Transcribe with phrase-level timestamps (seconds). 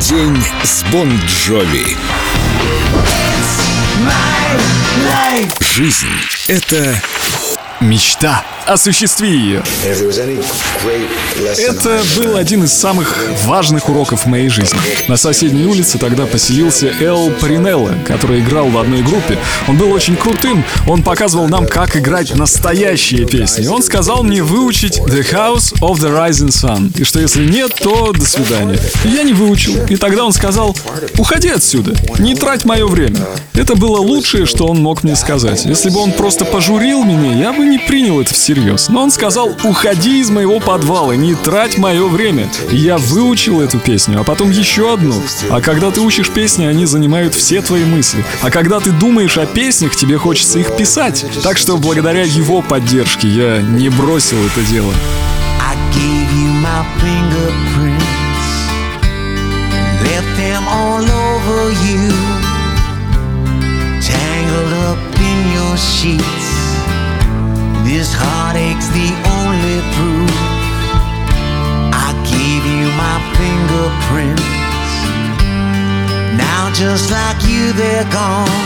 [0.00, 1.94] День с Бон Джови.
[5.60, 6.08] Жизнь—
[6.48, 7.02] это
[7.80, 8.42] Мечта.
[8.66, 9.62] Осуществи ее.
[11.58, 14.78] Это был один из самых важных уроков моей жизни.
[15.08, 19.38] На соседней улице тогда поселился Эл Паринелло, который играл в одной группе.
[19.66, 20.64] Он был очень крутым.
[20.86, 23.66] Он показывал нам, как играть настоящие песни.
[23.66, 26.98] Он сказал мне выучить The House of the Rising Sun.
[27.00, 28.78] И что если нет, то до свидания.
[29.04, 29.84] Я не выучил.
[29.86, 30.76] И тогда он сказал,
[31.18, 31.94] уходи отсюда.
[32.18, 33.18] Не трать мое время.
[33.54, 35.64] Это было лучшее, что он мог мне сказать.
[35.64, 38.88] Если бы он просто пожурил меня, я бы не принял это всерьез.
[38.88, 42.48] Но он сказал, уходи из моего подвала, не трать мое время.
[42.70, 45.14] Я выучил эту песню, а потом еще одну.
[45.50, 48.24] А когда ты учишь песни, они занимают все твои мысли.
[48.42, 51.24] А когда ты думаешь о песнях, тебе хочется их писать.
[51.42, 54.92] Так что благодаря его поддержке я не бросил это дело.
[66.00, 66.49] Sheets.
[68.00, 70.32] This heartache's the only proof.
[71.92, 74.40] I gave you my fingerprints.
[76.32, 78.64] Now, just like you, they're gone.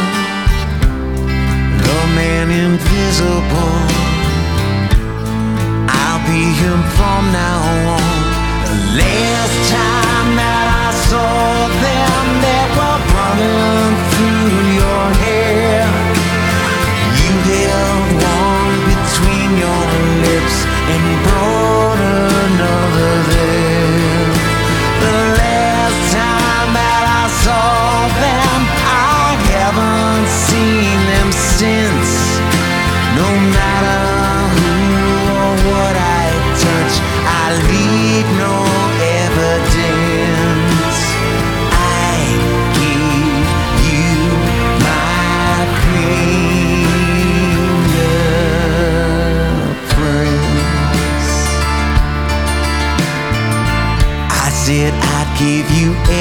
[1.83, 3.83] The man invisible.
[5.91, 7.59] I'll be him from now
[7.91, 8.15] on.
[8.71, 11.44] The last time that I saw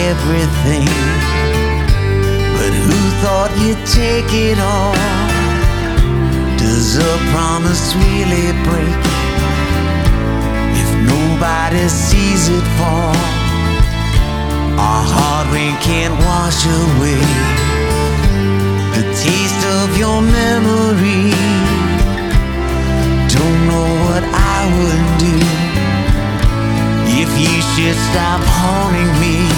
[0.09, 0.87] everything,
[2.55, 4.95] but who thought you'd take it all?
[6.57, 9.03] Does a promise really break
[10.81, 13.15] if nobody sees it fall?
[14.79, 17.21] Our hard rain can't wash away
[18.95, 21.31] the taste of your memory.
[23.33, 25.35] Don't know what I would do
[27.21, 29.52] if you should stop haunting me.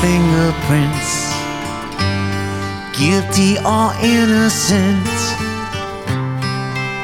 [0.00, 1.34] Fingerprints,
[2.98, 5.06] guilty or innocent.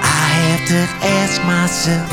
[0.03, 0.83] I have to
[1.19, 2.11] ask myself.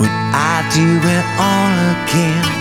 [0.00, 1.72] Would I do it all
[2.04, 2.59] again?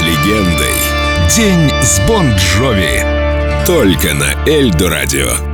[0.00, 0.74] Легендой.
[1.36, 3.00] День с Бон Джови.
[3.64, 5.51] Только на Эльдо радио.